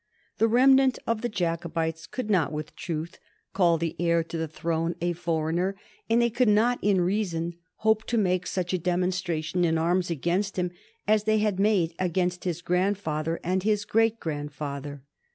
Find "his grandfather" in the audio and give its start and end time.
12.45-13.39